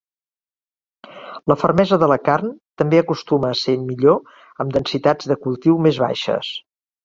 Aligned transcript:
La 1.51 1.57
fermesa 1.63 1.99
de 2.05 2.09
la 2.13 2.17
carn 2.31 2.49
també 2.83 3.03
acostuma 3.03 3.53
a 3.53 3.61
ser 3.61 3.77
millor 3.85 4.43
amb 4.65 4.77
densitats 4.81 5.33
de 5.35 5.41
cultiu 5.49 5.81
més 5.89 6.05
baixes. 6.09 6.55